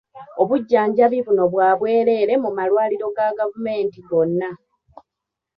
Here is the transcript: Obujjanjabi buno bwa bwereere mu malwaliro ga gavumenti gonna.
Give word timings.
Obujjanjabi 0.41 1.17
buno 1.25 1.43
bwa 1.53 1.69
bwereere 1.79 2.33
mu 2.43 2.49
malwaliro 2.57 3.07
ga 3.15 3.27
gavumenti 3.39 3.99
gonna. 4.09 4.49